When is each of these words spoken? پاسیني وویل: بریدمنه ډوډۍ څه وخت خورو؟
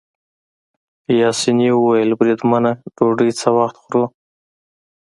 پاسیني 1.05 1.69
وویل: 1.73 2.09
بریدمنه 2.19 2.71
ډوډۍ 2.95 3.29
څه 3.39 3.49
وخت 3.57 3.75
خورو؟ 3.83 4.03